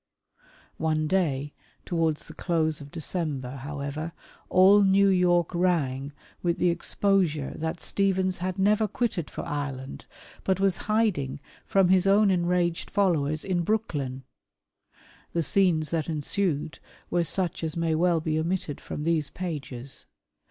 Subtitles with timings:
[0.79, 1.53] One day,
[1.85, 4.13] towards the close of December however,
[4.49, 10.07] all New York rang with the exposure that Stephens had never quitted for Ireland,
[10.43, 14.23] but was hiding from his own enraged followers in Brooklyn.
[15.33, 16.79] The scenes that ensued
[17.11, 20.07] were such as may well be omitted from these pages.